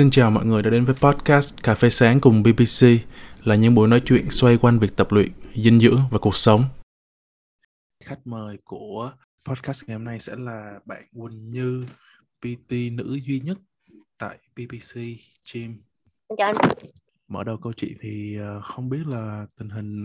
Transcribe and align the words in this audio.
Xin 0.00 0.10
chào 0.10 0.30
mọi 0.30 0.46
người 0.46 0.62
đã 0.62 0.70
đến 0.70 0.84
với 0.84 0.94
podcast 0.94 1.62
Cà 1.62 1.74
phê 1.74 1.90
sáng 1.90 2.20
cùng 2.20 2.42
BBC 2.42 2.86
là 3.44 3.54
những 3.54 3.74
buổi 3.74 3.88
nói 3.88 4.02
chuyện 4.04 4.30
xoay 4.30 4.56
quanh 4.56 4.78
việc 4.78 4.96
tập 4.96 5.12
luyện, 5.12 5.28
dinh 5.54 5.80
dưỡng 5.80 6.00
và 6.10 6.18
cuộc 6.18 6.36
sống. 6.36 6.64
Khách 8.04 8.26
mời 8.26 8.58
của 8.64 9.12
podcast 9.48 9.82
ngày 9.86 9.96
hôm 9.96 10.04
nay 10.04 10.20
sẽ 10.20 10.36
là 10.36 10.80
bạn 10.84 11.02
Quỳnh 11.12 11.50
Như, 11.50 11.86
PT 12.40 12.72
nữ 12.92 13.18
duy 13.26 13.40
nhất 13.40 13.58
tại 14.18 14.38
BBC 14.56 14.94
Gym. 15.54 15.82
Xin 16.28 16.36
chào 16.38 16.46
anh. 16.46 16.56
Mở 17.28 17.44
đầu 17.44 17.56
câu 17.56 17.72
chuyện 17.72 17.92
thì 18.00 18.36
ờ, 18.36 18.60
không 18.60 18.88
biết 18.88 19.06
là 19.06 19.46
tình 19.58 19.68
hình 19.68 20.04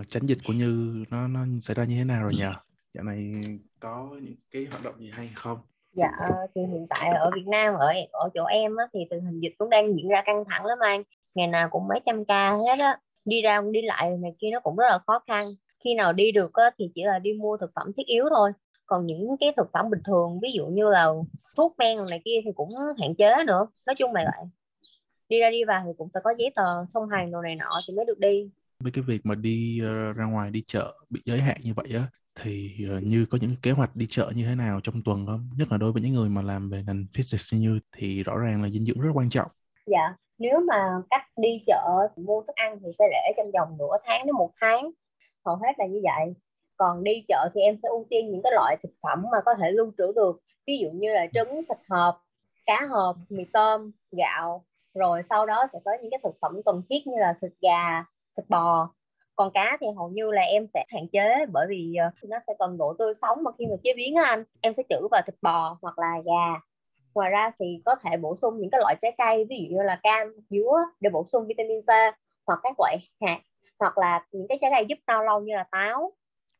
uh, 0.00 0.10
tránh 0.10 0.26
dịch 0.26 0.38
của 0.46 0.52
Như 0.52 1.04
nó 1.10 1.28
nó 1.28 1.46
xảy 1.62 1.74
ra 1.74 1.84
như 1.84 1.94
thế 1.94 2.04
nào 2.04 2.22
rồi 2.22 2.34
nhờ? 2.34 2.54
Dạo 2.94 3.04
này 3.04 3.32
có 3.80 4.10
những 4.22 4.36
cái 4.50 4.66
hoạt 4.70 4.82
động 4.82 4.94
gì 4.98 5.10
hay 5.12 5.30
không? 5.34 5.58
Dạ 5.92 6.10
thì 6.54 6.60
hiện 6.60 6.86
tại 6.90 7.08
ở 7.08 7.30
Việt 7.34 7.46
Nam 7.46 7.74
ở 7.74 7.92
ở 8.12 8.28
chỗ 8.34 8.44
em 8.44 8.76
á, 8.76 8.84
thì 8.92 9.00
tình 9.10 9.24
hình 9.24 9.40
dịch 9.40 9.54
cũng 9.58 9.70
đang 9.70 9.96
diễn 9.96 10.08
ra 10.08 10.22
căng 10.26 10.44
thẳng 10.48 10.66
lắm 10.66 10.78
anh. 10.80 11.02
Ngày 11.34 11.46
nào 11.46 11.68
cũng 11.70 11.88
mấy 11.88 12.00
trăm 12.06 12.24
ca 12.24 12.56
hết 12.56 12.78
á. 12.78 12.98
Đi 13.24 13.42
ra 13.42 13.60
đi 13.70 13.82
lại 13.82 14.10
này 14.10 14.32
kia 14.38 14.48
nó 14.52 14.60
cũng 14.60 14.76
rất 14.76 14.86
là 14.90 14.98
khó 15.06 15.18
khăn. 15.26 15.46
Khi 15.84 15.94
nào 15.94 16.12
đi 16.12 16.32
được 16.32 16.54
á, 16.54 16.70
thì 16.78 16.90
chỉ 16.94 17.04
là 17.04 17.18
đi 17.18 17.32
mua 17.32 17.56
thực 17.56 17.70
phẩm 17.74 17.92
thiết 17.96 18.06
yếu 18.06 18.24
thôi. 18.30 18.52
Còn 18.86 19.06
những 19.06 19.36
cái 19.40 19.52
thực 19.56 19.70
phẩm 19.72 19.90
bình 19.90 20.00
thường 20.04 20.38
ví 20.42 20.52
dụ 20.52 20.66
như 20.66 20.88
là 20.88 21.06
thuốc 21.56 21.74
men 21.78 21.98
này 22.10 22.20
kia 22.24 22.40
thì 22.44 22.50
cũng 22.54 22.68
hạn 23.00 23.14
chế 23.14 23.44
nữa. 23.46 23.66
Nói 23.86 23.94
chung 23.98 24.12
là 24.14 24.24
vậy. 24.24 24.46
Đi 25.28 25.40
ra 25.40 25.50
đi 25.50 25.64
vào 25.64 25.82
thì 25.86 25.92
cũng 25.98 26.08
phải 26.14 26.22
có 26.24 26.34
giấy 26.38 26.52
tờ 26.54 26.84
thông 26.94 27.08
hành 27.08 27.30
đồ 27.30 27.40
này 27.42 27.54
nọ 27.54 27.80
thì 27.88 27.94
mới 27.94 28.04
được 28.04 28.18
đi. 28.18 28.50
Với 28.80 28.92
cái 28.92 29.04
việc 29.06 29.20
mà 29.24 29.34
đi 29.34 29.80
ờ, 29.82 30.12
ra 30.12 30.24
ngoài 30.24 30.50
đi 30.50 30.62
chợ 30.66 30.92
bị 31.10 31.20
giới 31.24 31.38
hạn 31.38 31.56
như 31.64 31.74
vậy 31.74 31.86
á 31.94 32.02
thì 32.42 32.70
ờ, 32.88 33.00
như 33.00 33.26
có 33.30 33.38
những 33.40 33.56
kế 33.62 33.70
hoạch 33.70 33.96
đi 33.96 34.06
chợ 34.10 34.32
như 34.34 34.44
thế 34.44 34.54
nào 34.54 34.80
trong 34.82 35.02
tuần 35.04 35.26
không? 35.26 35.50
Nhất 35.58 35.72
là 35.72 35.78
đối 35.78 35.92
với 35.92 36.02
những 36.02 36.14
người 36.14 36.28
mà 36.28 36.42
làm 36.42 36.70
về 36.70 36.82
ngành 36.86 37.04
fitness 37.12 37.58
như 37.58 37.80
thì 37.96 38.22
rõ 38.22 38.38
ràng 38.38 38.62
là 38.62 38.68
dinh 38.68 38.84
dưỡng 38.84 39.00
rất 39.00 39.10
quan 39.14 39.30
trọng. 39.30 39.48
Dạ 39.86 40.14
nếu 40.40 40.60
mà 40.68 41.02
cách 41.10 41.22
đi 41.36 41.62
chợ, 41.66 42.08
mua 42.16 42.42
thức 42.42 42.56
ăn 42.56 42.78
thì 42.84 42.88
sẽ 42.98 43.04
để 43.10 43.32
trong 43.36 43.50
vòng 43.50 43.78
nửa 43.78 43.96
tháng 44.04 44.26
đến 44.26 44.34
một 44.34 44.50
tháng, 44.60 44.90
hầu 45.44 45.56
hết 45.56 45.72
là 45.78 45.86
như 45.86 46.00
vậy. 46.02 46.34
Còn 46.76 47.04
đi 47.04 47.24
chợ 47.28 47.48
thì 47.54 47.60
em 47.60 47.76
sẽ 47.82 47.88
ưu 47.88 48.06
tiên 48.10 48.30
những 48.30 48.42
cái 48.42 48.52
loại 48.52 48.76
thực 48.82 48.92
phẩm 49.02 49.24
mà 49.32 49.38
có 49.44 49.54
thể 49.54 49.70
lưu 49.70 49.92
trữ 49.98 50.12
được, 50.16 50.40
ví 50.66 50.78
dụ 50.78 50.90
như 50.90 51.12
là 51.12 51.26
trứng, 51.34 51.48
thịt 51.68 51.78
hộp, 51.88 52.22
cá 52.66 52.86
hộp, 52.90 53.16
mì 53.28 53.44
tôm, 53.52 53.90
gạo, 54.12 54.64
rồi 54.94 55.22
sau 55.30 55.46
đó 55.46 55.66
sẽ 55.72 55.78
có 55.84 55.90
những 56.02 56.10
cái 56.10 56.20
thực 56.22 56.34
phẩm 56.42 56.60
cần 56.64 56.82
thiết 56.90 57.06
như 57.06 57.16
là 57.18 57.34
thịt 57.42 57.52
gà, 57.62 58.04
thịt 58.36 58.48
bò 58.48 58.94
còn 59.40 59.50
cá 59.54 59.76
thì 59.80 59.86
hầu 59.96 60.08
như 60.08 60.30
là 60.30 60.42
em 60.42 60.66
sẽ 60.74 60.84
hạn 60.88 61.08
chế 61.12 61.46
bởi 61.52 61.66
vì 61.70 61.96
uh, 62.08 62.30
nó 62.30 62.38
sẽ 62.46 62.52
còn 62.58 62.78
độ 62.78 62.94
tươi 62.98 63.14
sống 63.22 63.42
mà 63.42 63.50
khi 63.58 63.66
mà 63.66 63.76
chế 63.84 63.92
biến 63.96 64.14
á 64.14 64.24
anh 64.24 64.44
em 64.60 64.74
sẽ 64.74 64.82
trữ 64.88 65.08
vào 65.10 65.22
thịt 65.26 65.34
bò 65.42 65.78
hoặc 65.82 65.98
là 65.98 66.14
gà. 66.24 66.60
Ngoài 67.14 67.30
ra 67.30 67.50
thì 67.58 67.82
có 67.84 67.94
thể 67.94 68.16
bổ 68.16 68.36
sung 68.36 68.60
những 68.60 68.70
cái 68.70 68.80
loại 68.80 68.96
trái 69.02 69.14
cây 69.18 69.46
ví 69.50 69.56
dụ 69.56 69.76
như 69.76 69.82
là 69.82 70.00
cam 70.02 70.34
dứa 70.50 70.72
để 71.00 71.10
bổ 71.10 71.24
sung 71.26 71.46
vitamin 71.46 71.80
C 71.80 71.88
hoặc 72.46 72.60
các 72.62 72.74
loại 72.78 72.98
hạt 73.20 73.40
hoặc 73.78 73.98
là 73.98 74.24
những 74.32 74.48
cái 74.48 74.58
trái 74.60 74.70
cây 74.74 74.86
giúp 74.88 74.98
no 75.06 75.22
lâu 75.22 75.40
như 75.40 75.54
là 75.54 75.64
táo. 75.70 76.12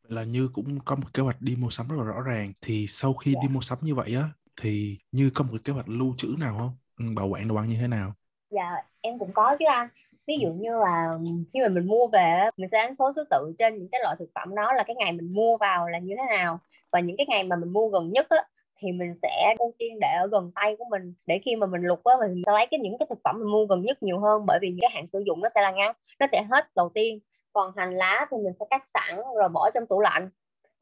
Là 0.03 0.25
như 0.25 0.48
cũng 0.55 0.78
có 0.84 0.97
một 0.97 1.09
kế 1.15 1.22
hoạch 1.22 1.41
đi 1.41 1.56
mua 1.56 1.70
sắm 1.70 1.89
rất 1.89 1.97
là 1.98 2.05
rõ 2.05 2.22
ràng. 2.22 2.53
Thì 2.61 2.87
sau 2.89 3.15
khi 3.15 3.33
dạ. 3.33 3.41
đi 3.42 3.48
mua 3.48 3.61
sắm 3.61 3.78
như 3.83 3.94
vậy 3.94 4.15
á 4.15 4.25
thì 4.61 4.98
như 5.12 5.31
có 5.34 5.44
một 5.44 5.59
kế 5.65 5.72
hoạch 5.72 5.89
lưu 5.89 6.15
trữ 6.17 6.34
nào 6.39 6.55
không? 6.59 6.72
Ừ, 6.98 7.05
bảo 7.17 7.28
quản 7.28 7.48
đồ 7.48 7.55
ăn 7.55 7.69
như 7.69 7.77
thế 7.81 7.89
nào? 7.89 8.12
Dạ 8.50 8.70
em 9.00 9.19
cũng 9.19 9.33
có 9.33 9.56
chứ 9.59 9.65
anh 9.69 9.89
ví 10.31 10.36
dụ 10.39 10.48
như 10.53 10.70
là 10.78 11.19
khi 11.53 11.61
mà 11.61 11.69
mình 11.69 11.86
mua 11.86 12.06
về 12.06 12.50
mình 12.56 12.69
sẽ 12.73 12.83
đánh 12.83 12.95
số 12.98 13.12
thứ 13.17 13.25
tự 13.31 13.53
trên 13.59 13.78
những 13.78 13.89
cái 13.92 14.00
loại 14.03 14.17
thực 14.19 14.28
phẩm 14.34 14.55
đó 14.55 14.72
là 14.72 14.83
cái 14.83 14.97
ngày 14.97 15.12
mình 15.12 15.34
mua 15.34 15.56
vào 15.56 15.89
là 15.89 15.98
như 15.98 16.14
thế 16.19 16.37
nào. 16.37 16.59
Và 16.92 17.00
những 17.00 17.17
cái 17.17 17.27
ngày 17.28 17.45
mà 17.45 17.56
mình 17.56 17.72
mua 17.72 17.89
gần 17.89 18.12
nhất 18.12 18.27
á, 18.28 18.44
thì 18.81 18.93
mình 18.93 19.15
sẽ 19.22 19.54
ưu 19.59 19.72
tiên 19.78 19.99
để 20.00 20.09
ở 20.21 20.27
gần 20.27 20.53
tay 20.54 20.77
của 20.78 20.84
mình. 20.91 21.15
Để 21.27 21.41
khi 21.44 21.56
mà 21.56 21.66
mình 21.66 21.82
lục 21.82 22.04
á 22.04 22.15
mình 22.21 22.43
sẽ 22.47 22.53
lấy 22.53 22.66
cái 22.71 22.81
những 22.81 22.99
cái 22.99 23.06
thực 23.10 23.19
phẩm 23.25 23.37
mình 23.38 23.53
mua 23.53 23.66
gần 23.66 23.82
nhất 23.82 24.03
nhiều 24.03 24.19
hơn 24.19 24.47
bởi 24.47 24.59
vì 24.62 24.69
những 24.69 24.81
cái 24.81 24.91
hạn 24.94 25.06
sử 25.06 25.22
dụng 25.27 25.43
nó 25.43 25.49
sẽ 25.54 25.62
là 25.62 25.71
ngắn 25.71 25.93
nó 26.21 26.27
sẽ 26.33 26.43
hết 26.50 26.65
đầu 26.75 26.88
tiên. 26.94 27.19
Còn 27.53 27.72
hành 27.77 27.94
lá 27.94 28.27
thì 28.31 28.37
mình 28.37 28.53
sẽ 28.60 28.66
cắt 28.71 28.83
sẵn 28.94 29.16
rồi 29.37 29.49
bỏ 29.49 29.71
trong 29.71 29.87
tủ 29.87 30.00
lạnh 30.00 30.31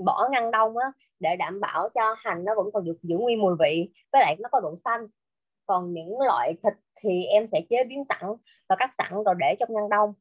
bỏ 0.05 0.29
ngăn 0.33 0.51
đông 0.51 0.77
á 0.77 0.87
để 1.21 1.37
đảm 1.37 1.61
bảo 1.61 1.89
cho 1.95 2.15
hành 2.19 2.45
nó 2.45 2.55
vẫn 2.55 2.67
còn 2.73 2.85
được 2.85 2.99
giữ 3.03 3.19
nguyên 3.19 3.41
mùi 3.41 3.55
vị 3.61 3.91
với 4.13 4.21
lại 4.21 4.37
nó 4.39 4.49
có 4.53 4.61
độ 4.61 4.75
xanh. 4.85 5.07
Còn 5.67 5.93
những 5.93 6.21
loại 6.21 6.55
thịt 6.63 6.73
thì 7.01 7.25
em 7.25 7.47
sẽ 7.53 7.61
chế 7.71 7.85
biến 7.85 8.05
sẵn 8.09 8.23
và 8.69 8.77
cắt 8.77 8.95
sẵn 8.99 9.13
rồi 9.13 9.35
để 9.39 9.57
trong 9.59 9.69
ngăn 9.75 9.89
đông. 9.89 10.15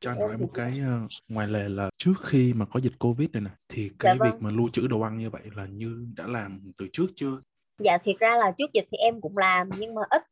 Cho 0.00 0.10
anh 0.10 0.18
hỏi 0.18 0.38
một 0.38 0.50
cái 0.54 0.80
uh, 1.04 1.10
ngoài 1.28 1.48
lề 1.48 1.68
là 1.68 1.90
trước 1.98 2.14
khi 2.24 2.52
mà 2.56 2.64
có 2.64 2.80
dịch 2.80 2.98
covid 2.98 3.30
này 3.30 3.42
nè 3.42 3.50
thì 3.68 3.90
cái 3.98 4.14
dạ 4.14 4.18
vâng. 4.18 4.32
việc 4.32 4.42
mà 4.42 4.50
lưu 4.50 4.68
trữ 4.72 4.86
đồ 4.86 5.00
ăn 5.00 5.18
như 5.18 5.30
vậy 5.30 5.42
là 5.56 5.66
như 5.66 6.06
đã 6.16 6.26
làm 6.26 6.72
từ 6.76 6.88
trước 6.92 7.06
chưa? 7.16 7.40
Dạ 7.78 7.98
thiệt 7.98 8.16
ra 8.18 8.36
là 8.36 8.52
trước 8.58 8.72
dịch 8.72 8.88
thì 8.92 8.98
em 8.98 9.20
cũng 9.20 9.38
làm 9.38 9.70
nhưng 9.78 9.94
mà 9.94 10.02
ít. 10.10 10.22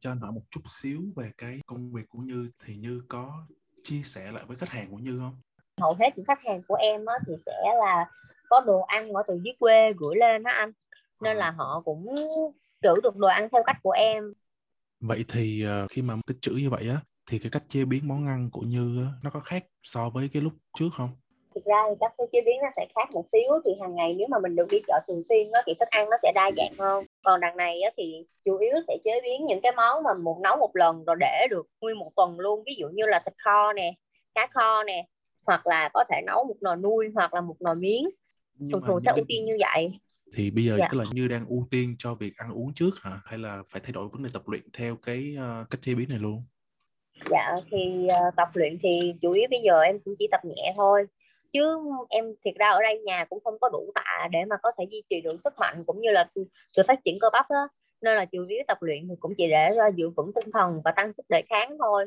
Cho 0.00 0.10
anh 0.10 0.18
hỏi 0.18 0.32
một 0.32 0.42
chút 0.50 0.60
xíu 0.66 1.00
về 1.16 1.30
cái 1.38 1.60
công 1.66 1.92
việc 1.92 2.08
của 2.08 2.18
như 2.18 2.50
thì 2.64 2.76
như 2.76 3.02
có 3.08 3.46
chia 3.82 4.02
sẻ 4.04 4.32
lại 4.32 4.44
với 4.46 4.56
khách 4.56 4.68
hàng 4.68 4.90
của 4.90 4.96
như 4.96 5.18
không? 5.18 5.36
Hầu 5.80 5.96
hết 6.00 6.10
những 6.16 6.26
khách 6.26 6.44
hàng 6.44 6.62
của 6.68 6.74
em 6.74 7.06
á, 7.06 7.14
thì 7.26 7.32
sẽ 7.46 7.74
là 7.78 8.10
có 8.48 8.60
đồ 8.60 8.80
ăn 8.80 9.12
ở 9.12 9.22
từ 9.26 9.40
dưới 9.44 9.54
quê 9.58 9.92
gửi 9.98 10.16
lên 10.16 10.42
đó 10.42 10.50
anh. 10.50 10.72
Nên 11.20 11.36
à. 11.36 11.38
là 11.38 11.50
họ 11.50 11.82
cũng 11.84 12.16
trữ 12.82 12.94
được 13.02 13.16
đồ 13.16 13.28
ăn 13.28 13.48
theo 13.52 13.62
cách 13.66 13.76
của 13.82 13.90
em 13.90 14.32
vậy 15.06 15.24
thì 15.32 15.64
uh, 15.84 15.90
khi 15.90 16.02
mà 16.02 16.14
tích 16.26 16.36
trữ 16.40 16.52
như 16.52 16.70
vậy 16.70 16.88
á 16.88 16.96
thì 17.30 17.38
cái 17.38 17.50
cách 17.50 17.62
chế 17.68 17.84
biến 17.84 18.08
món 18.08 18.26
ăn 18.26 18.48
của 18.52 18.60
Như 18.60 19.06
nó 19.22 19.30
có 19.30 19.40
khác 19.40 19.64
so 19.82 20.10
với 20.10 20.28
cái 20.32 20.42
lúc 20.42 20.52
trước 20.78 20.88
không? 20.96 21.10
Thực 21.54 21.64
ra 21.64 21.76
thì 21.88 21.94
cách 22.00 22.12
chế 22.32 22.40
biến 22.46 22.60
nó 22.62 22.68
sẽ 22.76 22.86
khác 22.94 23.08
một 23.12 23.24
xíu 23.32 23.52
thì 23.66 23.72
hàng 23.80 23.94
ngày 23.94 24.14
nếu 24.18 24.26
mà 24.30 24.38
mình 24.38 24.56
được 24.56 24.68
đi 24.70 24.78
chợ 24.86 25.00
thường 25.08 25.22
xuyên 25.28 25.50
á, 25.52 25.62
thì 25.66 25.74
thức 25.80 25.88
ăn 25.90 26.10
nó 26.10 26.16
sẽ 26.22 26.32
đa 26.34 26.50
dạng 26.56 26.72
hơn. 26.78 27.04
Còn 27.24 27.40
đằng 27.40 27.56
này 27.56 27.80
á, 27.80 27.90
thì 27.96 28.26
chủ 28.44 28.58
yếu 28.58 28.74
sẽ 28.88 28.96
chế 29.04 29.20
biến 29.22 29.46
những 29.46 29.60
cái 29.62 29.72
món 29.76 30.02
mà 30.02 30.14
một 30.14 30.40
nấu 30.42 30.56
một 30.56 30.70
lần 30.76 31.04
rồi 31.04 31.16
để 31.20 31.46
được 31.50 31.66
nguyên 31.80 31.98
một 31.98 32.10
tuần 32.16 32.40
luôn. 32.40 32.62
Ví 32.66 32.74
dụ 32.78 32.88
như 32.88 33.06
là 33.06 33.22
thịt 33.26 33.34
kho 33.44 33.72
nè, 33.72 33.94
cá 34.34 34.48
kho 34.54 34.82
nè, 34.82 35.06
hoặc 35.46 35.66
là 35.66 35.90
có 35.94 36.04
thể 36.10 36.22
nấu 36.26 36.44
một 36.44 36.56
nồi 36.60 36.76
nuôi 36.76 37.10
hoặc 37.14 37.34
là 37.34 37.40
một 37.40 37.56
nồi 37.60 37.74
miếng. 37.74 38.10
thường 38.72 38.82
thường 38.86 39.00
sẽ 39.04 39.12
ưu 39.16 39.24
tiên 39.28 39.44
như 39.44 39.56
vậy 39.58 39.98
thì 40.34 40.50
bây 40.50 40.64
giờ 40.64 40.76
dạ. 40.78 40.88
tức 40.92 40.98
là 40.98 41.04
như 41.12 41.28
đang 41.28 41.46
ưu 41.46 41.66
tiên 41.70 41.94
cho 41.98 42.14
việc 42.14 42.32
ăn 42.36 42.52
uống 42.52 42.74
trước 42.74 42.90
hả? 43.00 43.20
Hay 43.24 43.38
là 43.38 43.62
phải 43.68 43.80
thay 43.84 43.92
đổi 43.92 44.08
vấn 44.08 44.22
đề 44.22 44.30
tập 44.32 44.42
luyện 44.46 44.62
theo 44.72 44.96
cái 44.96 45.36
uh, 45.38 45.70
cách 45.70 45.82
chế 45.82 45.94
biến 45.94 46.08
này 46.08 46.18
luôn? 46.18 46.44
Dạ 47.30 47.52
thì 47.70 48.06
uh, 48.06 48.36
tập 48.36 48.48
luyện 48.54 48.78
thì 48.82 49.14
chủ 49.22 49.32
yếu 49.32 49.44
bây 49.50 49.60
giờ 49.64 49.80
em 49.80 49.98
cũng 50.04 50.14
chỉ 50.18 50.28
tập 50.30 50.40
nhẹ 50.44 50.74
thôi. 50.76 51.06
Chứ 51.52 51.78
em 52.08 52.24
thiệt 52.44 52.54
ra 52.58 52.68
ở 52.68 52.82
đây 52.82 52.98
nhà 52.98 53.24
cũng 53.24 53.44
không 53.44 53.58
có 53.60 53.68
đủ 53.68 53.90
tạ 53.94 54.28
để 54.30 54.44
mà 54.44 54.56
có 54.62 54.72
thể 54.78 54.84
duy 54.90 55.02
trì 55.10 55.20
được 55.20 55.40
sức 55.44 55.54
mạnh 55.58 55.84
cũng 55.86 56.00
như 56.00 56.10
là 56.10 56.30
sự 56.72 56.82
phát 56.88 56.98
triển 57.04 57.18
cơ 57.20 57.28
bắp 57.32 57.46
đó 57.50 57.68
nên 58.04 58.16
là 58.16 58.24
chủ 58.24 58.46
yếu 58.48 58.58
tập 58.68 58.78
luyện 58.80 59.08
thì 59.08 59.14
cũng 59.20 59.34
chỉ 59.38 59.48
để 59.48 59.70
giữ 59.96 60.10
vững 60.10 60.32
tinh 60.32 60.50
thần 60.52 60.80
và 60.84 60.92
tăng 60.92 61.12
sức 61.12 61.26
đề 61.28 61.42
kháng 61.48 61.76
thôi. 61.78 62.06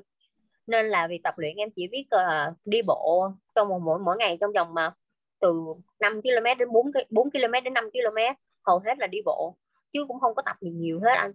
Nên 0.68 0.86
là 0.86 1.08
việc 1.08 1.20
tập 1.24 1.34
luyện 1.38 1.56
em 1.56 1.70
chỉ 1.76 1.88
biết 1.88 2.06
là 2.12 2.54
đi 2.66 2.82
bộ 2.82 3.32
trong 3.56 3.70
một 3.70 3.80
mỗi 3.80 4.00
mỗi 4.00 4.18
ngày 4.18 4.38
trong 4.42 4.52
vòng 4.54 4.74
mà 4.74 4.92
từ 5.40 5.64
5 6.00 6.22
km 6.22 6.60
đến 6.60 6.72
4 6.72 6.92
4 7.10 7.32
km 7.32 7.52
đến 7.64 7.74
5 7.74 7.92
km 7.92 8.18
hầu 8.66 8.80
hết 8.80 8.98
là 9.00 9.08
đi 9.08 9.18
bộ 9.26 9.58
chứ 9.94 10.06
cũng 10.08 10.20
không 10.20 10.36
có 10.36 10.42
tập 10.46 10.56
gì 10.62 10.70
nhiều 10.70 11.00
hết 11.00 11.14
anh. 11.18 11.32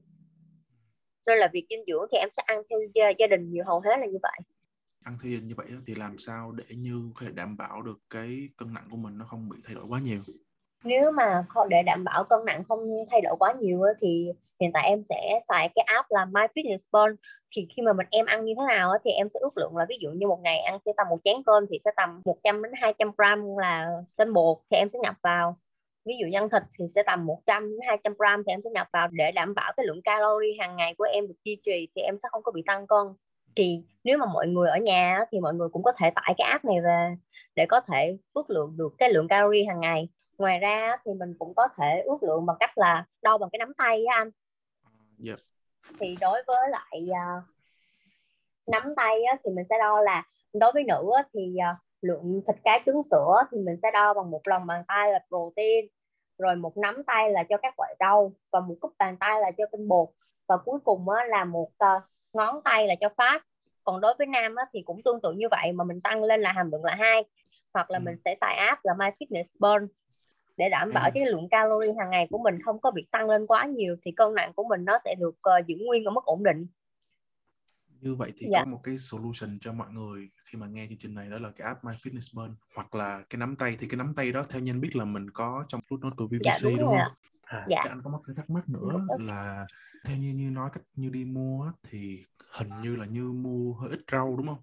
Nên 1.26 1.38
là 1.38 1.48
việc 1.52 1.66
dinh 1.70 1.84
dưỡng 1.86 2.08
thì 2.12 2.18
em 2.18 2.28
sẽ 2.36 2.42
ăn 2.46 2.62
theo 2.70 2.78
gia, 2.94 3.10
gia 3.18 3.26
đình 3.26 3.48
nhiều 3.48 3.64
hầu 3.66 3.80
hết 3.80 3.96
là 3.98 4.06
như 4.06 4.18
vậy. 4.22 4.38
Ăn 5.04 5.18
theo 5.22 5.32
gia 5.32 5.38
đình 5.38 5.48
như 5.48 5.54
vậy 5.56 5.66
thì 5.86 5.94
làm 5.94 6.18
sao 6.18 6.52
để 6.52 6.64
như 6.76 7.10
có 7.14 7.26
thể 7.26 7.32
đảm 7.32 7.56
bảo 7.56 7.82
được 7.82 7.98
cái 8.10 8.48
cân 8.56 8.74
nặng 8.74 8.88
của 8.90 8.96
mình 8.96 9.18
nó 9.18 9.24
không 9.24 9.48
bị 9.48 9.56
thay 9.64 9.74
đổi 9.74 9.84
quá 9.88 10.00
nhiều? 10.00 10.20
Nếu 10.84 11.12
mà 11.12 11.46
để 11.68 11.82
đảm 11.86 12.04
bảo 12.04 12.24
cân 12.24 12.38
nặng 12.44 12.64
không 12.68 12.80
thay 13.10 13.20
đổi 13.20 13.36
quá 13.38 13.54
nhiều 13.60 13.80
thì 14.00 14.28
hiện 14.62 14.72
tại 14.74 14.88
em 14.88 15.02
sẽ 15.08 15.40
xài 15.48 15.68
cái 15.74 15.84
app 15.86 16.06
là 16.10 16.24
MyFitnessPal 16.24 17.16
thì 17.56 17.66
khi 17.76 17.82
mà 17.82 17.92
mình 17.92 18.06
em 18.10 18.26
ăn 18.26 18.44
như 18.44 18.54
thế 18.58 18.66
nào 18.68 18.92
thì 19.04 19.10
em 19.10 19.28
sẽ 19.34 19.40
ước 19.40 19.56
lượng 19.58 19.76
là 19.76 19.86
ví 19.88 19.96
dụ 20.00 20.10
như 20.10 20.26
một 20.26 20.40
ngày 20.42 20.58
ăn 20.58 20.78
sẽ 20.86 20.92
tầm 20.96 21.06
một 21.10 21.18
chén 21.24 21.36
cơm 21.46 21.66
thì 21.70 21.78
sẽ 21.84 21.90
tầm 21.96 22.22
100 22.24 22.62
đến 22.62 22.72
200 22.76 23.10
gram 23.18 23.56
là 23.56 23.88
tinh 24.16 24.32
bột 24.32 24.58
thì 24.70 24.76
em 24.76 24.88
sẽ 24.88 24.98
nhập 25.02 25.14
vào. 25.22 25.56
Ví 26.04 26.14
dụ 26.20 26.26
nhân 26.26 26.48
thịt 26.48 26.62
thì 26.78 26.84
sẽ 26.94 27.02
tầm 27.02 27.26
100 27.26 27.70
đến 27.70 27.78
200 27.86 28.14
gram 28.18 28.42
thì 28.46 28.52
em 28.52 28.60
sẽ 28.64 28.70
nhập 28.70 28.88
vào 28.92 29.08
để 29.12 29.30
đảm 29.32 29.54
bảo 29.54 29.72
cái 29.76 29.86
lượng 29.86 30.02
calorie 30.02 30.56
hàng 30.60 30.76
ngày 30.76 30.94
của 30.98 31.04
em 31.04 31.28
được 31.28 31.34
duy 31.44 31.56
trì 31.64 31.88
thì 31.96 32.02
em 32.02 32.18
sẽ 32.22 32.28
không 32.32 32.42
có 32.42 32.52
bị 32.52 32.62
tăng 32.66 32.86
cân. 32.86 33.06
Thì 33.56 33.82
nếu 34.04 34.18
mà 34.18 34.26
mọi 34.26 34.48
người 34.48 34.70
ở 34.70 34.76
nhà 34.76 35.18
thì 35.30 35.40
mọi 35.40 35.54
người 35.54 35.68
cũng 35.68 35.82
có 35.82 35.92
thể 35.98 36.10
tải 36.14 36.34
cái 36.38 36.48
app 36.50 36.64
này 36.64 36.76
về 36.84 37.16
để 37.54 37.66
có 37.66 37.80
thể 37.80 38.16
ước 38.34 38.50
lượng 38.50 38.76
được 38.76 38.94
cái 38.98 39.12
lượng 39.12 39.28
calorie 39.28 39.64
hàng 39.64 39.80
ngày. 39.80 40.08
Ngoài 40.38 40.58
ra 40.58 40.96
thì 41.04 41.12
mình 41.14 41.34
cũng 41.38 41.54
có 41.54 41.68
thể 41.78 42.02
ước 42.04 42.22
lượng 42.22 42.46
bằng 42.46 42.56
cách 42.60 42.78
là 42.78 43.04
đo 43.22 43.38
bằng 43.38 43.50
cái 43.52 43.58
nắm 43.58 43.72
tay 43.78 44.04
á 44.04 44.16
anh 44.16 44.30
yeah. 45.26 45.38
Dạ. 45.38 45.96
thì 46.00 46.16
đối 46.20 46.42
với 46.46 46.68
lại 46.70 47.06
uh, 47.10 47.44
nắm 48.66 48.94
tay 48.96 49.22
á, 49.22 49.36
thì 49.44 49.50
mình 49.50 49.64
sẽ 49.70 49.76
đo 49.78 50.00
là 50.00 50.26
đối 50.52 50.72
với 50.72 50.84
nữ 50.84 51.10
á, 51.16 51.22
thì 51.34 51.56
uh, 51.72 51.76
lượng 52.02 52.42
thịt 52.46 52.56
cá 52.64 52.82
trứng 52.86 53.02
sữa 53.10 53.42
thì 53.50 53.58
mình 53.58 53.76
sẽ 53.82 53.90
đo 53.92 54.14
bằng 54.14 54.30
một 54.30 54.40
lòng 54.44 54.66
bàn 54.66 54.84
tay 54.88 55.12
là 55.12 55.18
protein 55.28 55.86
rồi 56.38 56.56
một 56.56 56.76
nắm 56.76 57.02
tay 57.06 57.30
là 57.30 57.44
cho 57.48 57.56
các 57.56 57.74
loại 57.78 57.94
rau 58.00 58.32
và 58.50 58.60
một 58.60 58.74
cúp 58.80 58.92
bàn 58.98 59.16
tay 59.20 59.40
là 59.40 59.50
cho 59.50 59.64
tinh 59.72 59.88
bột 59.88 60.08
và 60.48 60.56
cuối 60.56 60.78
cùng 60.84 61.08
á, 61.08 61.24
là 61.24 61.44
một 61.44 61.68
uh, 61.84 62.02
ngón 62.32 62.62
tay 62.64 62.88
là 62.88 62.94
cho 63.00 63.08
phát 63.16 63.46
còn 63.84 64.00
đối 64.00 64.14
với 64.18 64.26
nam 64.26 64.54
á, 64.54 64.64
thì 64.72 64.82
cũng 64.82 65.02
tương 65.02 65.20
tự 65.20 65.32
như 65.32 65.46
vậy 65.50 65.72
mà 65.72 65.84
mình 65.84 66.00
tăng 66.00 66.24
lên 66.24 66.40
là 66.40 66.52
hàm 66.52 66.70
lượng 66.72 66.84
là 66.84 66.94
hai 66.94 67.24
hoặc 67.74 67.90
là 67.90 67.98
ừ. 67.98 68.02
mình 68.02 68.16
sẽ 68.24 68.34
xài 68.40 68.56
app 68.56 68.84
là 68.84 68.94
MyFitnessPal 68.94 69.86
để 70.62 70.68
đảm 70.68 70.90
bảo 70.94 71.10
cái 71.14 71.26
lượng 71.26 71.48
calorie 71.48 71.92
hàng 71.98 72.10
ngày 72.10 72.26
của 72.30 72.38
mình 72.38 72.62
không 72.64 72.80
có 72.80 72.90
bị 72.90 73.06
tăng 73.10 73.30
lên 73.30 73.46
quá 73.46 73.66
nhiều 73.66 73.96
thì 74.04 74.12
cân 74.16 74.34
nặng 74.34 74.52
của 74.56 74.64
mình 74.68 74.84
nó 74.84 74.98
sẽ 75.04 75.14
được 75.18 75.34
ờ, 75.40 75.52
giữ 75.66 75.74
nguyên 75.86 76.04
ở 76.04 76.10
mức 76.10 76.24
ổn 76.24 76.42
định 76.42 76.66
như 78.00 78.14
vậy 78.14 78.32
thì 78.36 78.46
Dạ. 78.50 78.64
có 78.64 78.70
một 78.70 78.80
cái 78.82 78.98
solution 78.98 79.58
cho 79.60 79.72
mọi 79.72 79.90
người 79.92 80.30
khi 80.44 80.58
mà 80.58 80.66
nghe 80.66 80.86
chương 80.88 80.98
trình 80.98 81.14
này 81.14 81.30
đó 81.30 81.38
là 81.38 81.50
cái 81.56 81.66
app 81.66 81.84
My 81.84 81.92
Fitness 81.92 82.36
Burn 82.36 82.54
hoặc 82.76 82.94
là 82.94 83.22
cái 83.30 83.38
nắm 83.38 83.56
tay 83.56 83.76
thì 83.80 83.86
cái 83.88 83.96
nắm 83.96 84.14
tay 84.16 84.32
đó 84.32 84.46
theo 84.48 84.60
nhân 84.60 84.80
biết 84.80 84.96
là 84.96 85.04
mình 85.04 85.30
có 85.30 85.64
trong 85.68 85.80
footnote 85.88 86.14
của 86.16 86.26
BBC 86.26 86.44
Dạ, 86.44 86.70
đúng 86.70 86.78
đúng 86.80 86.90
không? 86.90 86.98
ạ. 86.98 87.10
À, 87.42 87.64
Dạ. 87.68 87.82
anh 87.82 88.00
có 88.04 88.10
một 88.10 88.20
cái 88.26 88.36
thắc 88.36 88.50
mắc 88.50 88.68
nữa 88.68 89.00
Đúng. 89.08 89.26
là 89.26 89.66
theo 90.04 90.16
như 90.16 90.32
như 90.32 90.50
nói 90.50 90.70
cách 90.72 90.82
như 90.94 91.10
đi 91.10 91.24
mua 91.24 91.72
thì 91.82 92.24
hình 92.52 92.68
như 92.82 92.96
là 92.96 93.06
như 93.06 93.32
mua 93.32 93.72
hơi 93.74 93.90
ít 93.90 94.00
rau 94.12 94.36
đúng 94.36 94.46
không? 94.46 94.62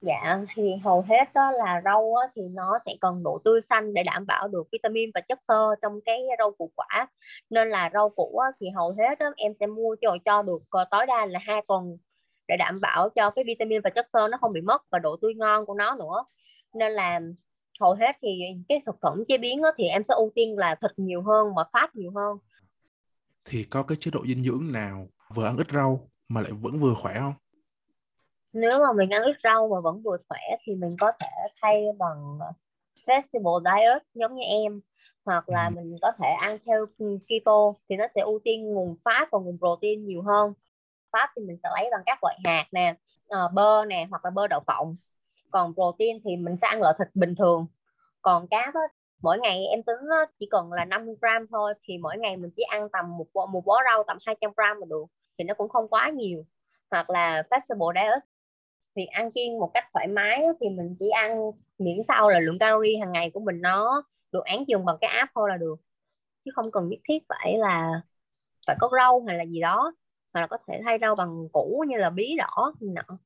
Dạ 0.00 0.44
thì 0.54 0.62
hầu 0.84 1.00
hết 1.08 1.34
đó 1.34 1.50
là 1.50 1.82
rau 1.84 2.14
á, 2.14 2.28
thì 2.36 2.42
nó 2.42 2.78
sẽ 2.86 2.92
cần 3.00 3.22
độ 3.22 3.40
tươi 3.44 3.60
xanh 3.60 3.94
để 3.94 4.02
đảm 4.02 4.26
bảo 4.26 4.48
được 4.48 4.68
vitamin 4.72 5.10
và 5.14 5.20
chất 5.20 5.38
xơ 5.48 5.74
trong 5.82 6.00
cái 6.04 6.22
rau 6.38 6.50
củ 6.58 6.70
quả. 6.74 7.08
Nên 7.50 7.70
là 7.70 7.90
rau 7.94 8.08
củ 8.10 8.38
á, 8.38 8.48
thì 8.60 8.66
hầu 8.70 8.94
hết 8.98 9.18
đó, 9.18 9.26
em 9.36 9.52
sẽ 9.60 9.66
mua 9.66 9.96
cho 10.00 10.16
cho 10.24 10.42
được 10.42 10.58
ờ, 10.70 10.84
tối 10.90 11.06
đa 11.06 11.26
là 11.26 11.38
hai 11.42 11.62
tuần 11.68 11.96
để 12.48 12.56
đảm 12.56 12.80
bảo 12.80 13.08
cho 13.08 13.30
cái 13.30 13.44
vitamin 13.44 13.80
và 13.84 13.90
chất 13.90 14.06
xơ 14.12 14.28
nó 14.28 14.38
không 14.40 14.52
bị 14.52 14.60
mất 14.60 14.82
và 14.90 14.98
độ 14.98 15.16
tươi 15.22 15.34
ngon 15.34 15.66
của 15.66 15.74
nó 15.74 15.96
nữa. 15.96 16.24
Nên 16.74 16.92
là 16.92 17.20
hầu 17.80 17.94
hết 17.94 18.16
thì 18.22 18.40
cái 18.68 18.82
thực 18.86 18.96
phẩm 19.02 19.24
chế 19.28 19.38
biến 19.38 19.62
á, 19.62 19.70
thì 19.76 19.84
em 19.84 20.02
sẽ 20.02 20.14
ưu 20.14 20.32
tiên 20.34 20.58
là 20.58 20.74
thịt 20.74 20.90
nhiều 20.96 21.22
hơn 21.22 21.54
mà 21.54 21.62
phát 21.72 21.96
nhiều 21.96 22.12
hơn. 22.14 22.38
Thì 23.44 23.64
có 23.64 23.82
cái 23.82 23.96
chế 24.00 24.10
độ 24.10 24.20
dinh 24.26 24.44
dưỡng 24.44 24.72
nào 24.72 25.08
vừa 25.34 25.46
ăn 25.46 25.56
ít 25.56 25.66
rau 25.74 26.10
mà 26.28 26.40
lại 26.40 26.52
vẫn 26.52 26.80
vừa 26.80 26.94
khỏe 26.94 27.14
không? 27.18 27.34
Nếu 28.60 28.78
mà 28.80 28.92
mình 28.92 29.10
ăn 29.10 29.22
ít 29.22 29.36
rau 29.44 29.68
mà 29.68 29.80
vẫn 29.80 30.02
vừa 30.02 30.16
khỏe 30.28 30.40
thì 30.66 30.74
mình 30.74 30.96
có 31.00 31.12
thể 31.20 31.26
thay 31.62 31.84
bằng 31.98 32.38
vegetable 33.06 33.52
diet 33.64 34.02
giống 34.14 34.34
như 34.34 34.42
em. 34.42 34.80
Hoặc 35.24 35.48
là 35.48 35.70
Ừ. 35.70 35.74
mình 35.76 35.96
có 36.02 36.12
thể 36.18 36.28
ăn 36.40 36.58
theo 36.66 36.86
keto 37.28 37.72
thì 37.88 37.96
nó 37.96 38.06
sẽ 38.14 38.20
ưu 38.22 38.38
tiên 38.44 38.66
nguồn 38.74 38.96
fat 39.04 39.26
và 39.32 39.38
nguồn 39.38 39.58
protein 39.58 40.06
nhiều 40.06 40.22
hơn. 40.22 40.52
Fat 41.12 41.28
thì 41.36 41.42
mình 41.42 41.58
sẽ 41.62 41.68
lấy 41.74 41.88
bằng 41.92 42.02
các 42.06 42.18
loại 42.22 42.38
hạt 42.44 42.66
nè 42.72 42.94
ờ, 43.28 43.48
bơ 43.54 43.84
nè 43.84 44.06
hoặc 44.10 44.24
là 44.24 44.30
bơ 44.30 44.46
đậu 44.46 44.60
phộng. 44.66 44.96
Còn 45.50 45.74
protein 45.74 46.18
thì 46.24 46.36
mình 46.36 46.56
sẽ 46.62 46.68
ăn 46.68 46.80
loại 46.80 46.94
thịt 46.98 47.08
bình 47.14 47.34
thường. 47.38 47.66
Còn 48.22 48.48
cáp 48.48 48.74
á, 48.74 48.80
mỗi 49.22 49.38
ngày 49.38 49.66
em 49.66 49.82
tính 49.82 49.96
á, 50.10 50.26
chỉ 50.40 50.46
cần 50.50 50.72
là 50.72 50.84
50 50.84 51.14
gram 51.20 51.46
thôi 51.50 51.74
thì 51.84 51.98
mỗi 51.98 52.18
ngày 52.18 52.36
mình 52.36 52.50
chỉ 52.56 52.62
ăn 52.62 52.88
tầm 52.92 53.18
một 53.18 53.26
một 53.50 53.62
bó 53.66 53.78
rau 53.84 54.04
tầm 54.06 54.18
200 54.26 54.52
gram 54.56 54.78
là 54.80 54.86
được. 54.90 55.04
Thì 55.38 55.44
nó 55.44 55.54
cũng 55.54 55.68
không 55.68 55.88
quá 55.88 56.10
nhiều. 56.10 56.44
Hoặc 56.90 57.10
là 57.10 57.42
flexible 57.50 57.92
diet 57.94 58.22
việc 58.96 59.06
ăn 59.12 59.32
kiêng 59.32 59.58
một 59.58 59.70
cách 59.74 59.84
thoải 59.94 60.08
mái 60.08 60.44
thì 60.60 60.68
mình 60.68 60.96
chỉ 61.00 61.08
ăn 61.08 61.50
miễn 61.78 62.02
sao 62.08 62.30
là 62.30 62.40
lượng 62.40 62.58
calorie 62.58 62.98
hàng 62.98 63.12
ngày 63.12 63.30
của 63.30 63.40
mình 63.40 63.60
nó 63.60 64.02
được 64.32 64.44
án 64.44 64.64
chừng 64.66 64.84
bằng 64.84 64.96
cái 65.00 65.10
app 65.10 65.32
thôi 65.34 65.48
là 65.48 65.56
được 65.56 65.76
chứ 66.44 66.50
không 66.54 66.70
cần 66.70 66.88
nhất 66.88 67.00
thiết 67.08 67.18
phải 67.28 67.58
là 67.58 68.02
phải 68.66 68.76
có 68.80 68.90
rau 68.98 69.24
hay 69.28 69.38
là 69.38 69.44
gì 69.44 69.60
đó 69.60 69.94
mà 70.32 70.40
là 70.40 70.46
có 70.46 70.58
thể 70.68 70.80
thay 70.84 70.98
rau 71.00 71.14
bằng 71.14 71.48
củ 71.52 71.84
như 71.88 71.96
là 71.96 72.10
bí 72.10 72.36
đỏ 72.36 72.74
nọ 72.80 73.18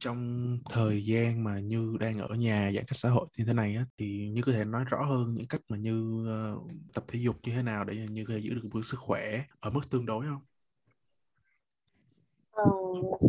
trong 0.00 0.58
thời 0.70 1.04
gian 1.04 1.44
mà 1.44 1.58
như 1.58 1.96
đang 2.00 2.18
ở 2.18 2.34
nhà 2.34 2.70
giãn 2.74 2.84
cách 2.84 2.96
xã 2.96 3.08
hội 3.08 3.26
như 3.36 3.44
thế 3.46 3.52
này 3.52 3.76
á, 3.76 3.86
thì 3.98 4.28
như 4.28 4.42
có 4.42 4.52
thể 4.52 4.64
nói 4.64 4.84
rõ 4.88 5.04
hơn 5.04 5.34
những 5.34 5.48
cách 5.48 5.60
mà 5.68 5.76
như 5.76 6.24
uh, 6.56 6.70
tập 6.94 7.04
thể 7.08 7.18
dục 7.22 7.36
như 7.42 7.52
thế 7.52 7.62
nào 7.62 7.84
để 7.84 7.94
như 8.10 8.24
có 8.28 8.34
thể 8.34 8.40
giữ 8.40 8.54
được 8.54 8.68
một 8.72 8.80
sức 8.82 9.00
khỏe 9.00 9.44
ở 9.60 9.70
mức 9.70 9.90
tương 9.90 10.06
đối 10.06 10.26
không? 10.26 10.40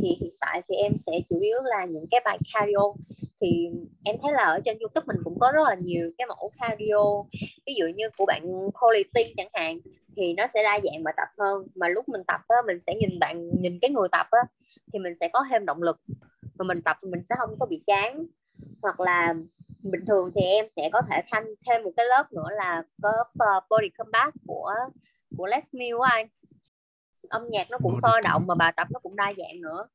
Thì 0.01 0.18
hiện 0.21 0.33
tại 0.39 0.62
thì 0.69 0.75
em 0.75 0.94
sẽ 1.06 1.12
chủ 1.30 1.39
yếu 1.39 1.62
là 1.63 1.86
những 1.86 2.06
cái 2.12 2.21
bài 2.25 2.38
cardio. 2.53 2.94
Thì 3.42 3.69
em 4.03 4.15
thấy 4.21 4.31
là 4.33 4.44
ở 4.44 4.59
trên 4.65 4.77
YouTube 4.80 5.06
mình 5.07 5.18
cũng 5.24 5.39
có 5.39 5.51
rất 5.51 5.62
là 5.69 5.75
nhiều 5.75 6.12
cái 6.18 6.27
mẫu 6.27 6.51
cardio 6.59 7.24
ví 7.65 7.74
dụ 7.80 7.86
như 7.95 8.09
của 8.18 8.25
bạn 8.25 8.69
quality 8.74 9.33
chẳng 9.38 9.50
hạn 9.53 9.80
thì 10.15 10.33
nó 10.33 10.48
sẽ 10.53 10.63
đa 10.63 10.80
dạng 10.83 11.03
bài 11.03 11.13
tập 11.18 11.27
hơn. 11.38 11.68
Mà 11.75 11.88
lúc 11.88 12.09
mình 12.09 12.21
tập 12.27 12.42
á, 12.48 12.57
mình 12.68 12.80
sẽ 12.88 12.95
nhìn 12.95 13.19
bạn 13.19 13.50
nhìn 13.62 13.80
cái 13.81 13.92
người 13.92 14.07
tập 14.12 14.27
á, 14.31 14.39
thì 14.94 15.00
mình 15.00 15.13
sẽ 15.19 15.27
có 15.33 15.44
thêm 15.51 15.65
động 15.65 15.83
lực. 15.83 15.98
Mà 16.57 16.63
mình 16.63 16.81
tập 16.81 16.97
thì 17.04 17.09
mình 17.09 17.21
sẽ 17.30 17.36
không 17.39 17.56
có 17.59 17.65
bị 17.65 17.83
chán. 17.88 18.25
Hoặc 18.81 19.00
là 19.00 19.33
bình 19.83 20.06
thường 20.07 20.31
thì 20.36 20.42
em 20.42 20.65
sẽ 20.75 20.89
có 20.94 21.01
thể 21.09 21.21
thanh 21.31 21.45
thêm 21.68 21.83
một 21.83 21.92
cái 21.97 22.06
lớp 22.06 22.33
nữa 22.33 22.47
là 22.51 22.83
có 23.01 23.12
ờ, 23.39 23.59
body 23.69 23.89
combat 23.89 24.33
của 24.47 24.74
của 25.38 25.45
Les 25.45 25.63
Mills 25.71 26.01
anh 26.01 26.27
âm 27.31 27.42
nhạc 27.50 27.72
nó 27.72 27.78
cũng 27.83 28.00
sôi 28.01 28.22
động 28.24 28.48
mà 28.48 28.56
bài 28.56 28.74
tập 28.78 28.88
nó 28.92 29.00
cũng 29.00 29.16
đa 29.16 29.33
dạng 29.38 29.62
nữa. 29.62 29.88